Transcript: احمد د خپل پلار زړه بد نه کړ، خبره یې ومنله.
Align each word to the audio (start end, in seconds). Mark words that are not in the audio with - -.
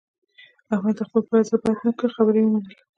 احمد 0.73 0.95
د 0.97 1.01
خپل 1.07 1.21
پلار 1.27 1.43
زړه 1.47 1.57
بد 1.63 1.77
نه 1.85 1.91
کړ، 1.99 2.07
خبره 2.15 2.37
یې 2.41 2.45
ومنله. 2.47 2.75